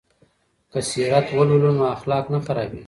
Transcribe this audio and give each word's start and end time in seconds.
که 0.71 0.79
سیرت 0.89 1.27
ولولو 1.37 1.71
نو 1.77 1.83
اخلاق 1.95 2.25
نه 2.33 2.39
خرابیږي. 2.45 2.79